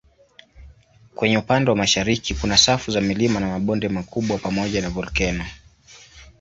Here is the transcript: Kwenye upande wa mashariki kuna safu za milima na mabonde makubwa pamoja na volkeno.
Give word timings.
Kwenye 1.15 1.37
upande 1.37 1.69
wa 1.69 1.75
mashariki 1.75 2.35
kuna 2.35 2.57
safu 2.57 2.91
za 2.91 3.01
milima 3.01 3.39
na 3.39 3.47
mabonde 3.47 3.89
makubwa 3.89 4.37
pamoja 4.37 4.81
na 4.81 4.89
volkeno. 4.89 5.45